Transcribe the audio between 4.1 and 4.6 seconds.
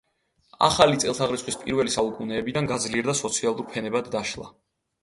დაშლა.